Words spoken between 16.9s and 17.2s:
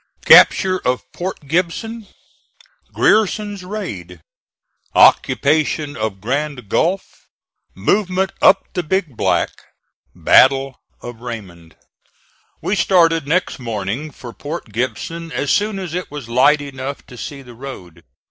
to